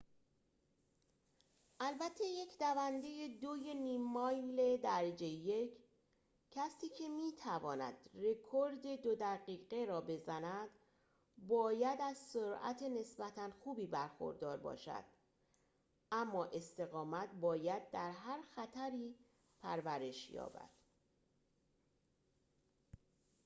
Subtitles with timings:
[1.79, 5.77] البته یک دونده دوی نیم مایل درجه یک
[6.51, 10.69] کسی که می تواند رکورد دو دقیقه را بزند
[11.37, 15.03] باید از سرعت نسبتاً خوبی برخوردار باشد
[16.11, 19.15] اما استقامت باید در هر خطری
[19.59, 20.69] پرورش یابد